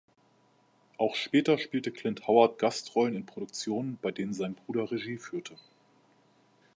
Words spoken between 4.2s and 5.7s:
sein Bruder Regie führte.